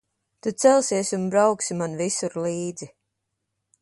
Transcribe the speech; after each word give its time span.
Tu 0.41 0.49
celsies 0.61 1.13
un 1.17 1.27
brauksi 1.33 1.77
man 1.81 1.93
visur 2.01 2.39
līdzi. 2.47 2.89